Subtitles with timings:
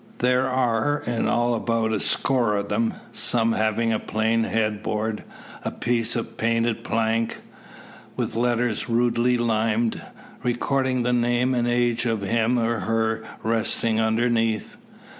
[0.17, 5.23] There are in all about a score of them; some having a plain head board
[5.63, 7.41] a piece of painted plank,
[8.15, 10.01] with letters rudely limned,
[10.41, 14.75] recording the name and age of him or her resting underneath.